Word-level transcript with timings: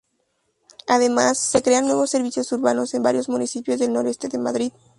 Además, 0.87 1.37
se 1.37 1.61
crean 1.61 1.85
nuevos 1.85 2.09
servicios 2.09 2.51
urbanos 2.53 2.95
en 2.95 3.03
varios 3.03 3.29
municipios 3.29 3.77
del 3.79 3.93
noroeste 3.93 4.29
de 4.29 4.39
Madrid. 4.39 4.71